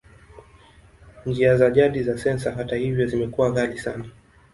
[1.25, 4.11] Njia za jadi za sensa, hata hivyo, zimekuwa ghali zaidi.